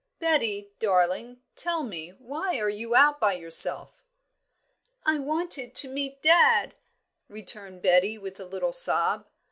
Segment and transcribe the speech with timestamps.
[0.19, 4.01] "Betty, darling, tell me, why are you out by yourself?"
[5.05, 6.73] "I wanted to meet dad,"
[7.29, 9.27] returned Betty, with a little sob.